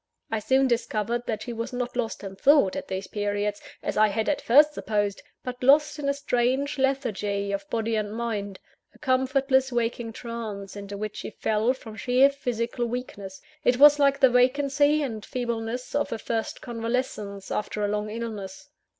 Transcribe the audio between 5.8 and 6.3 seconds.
in a